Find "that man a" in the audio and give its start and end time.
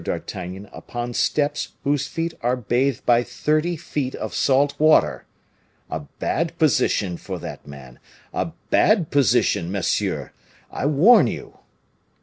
7.37-8.47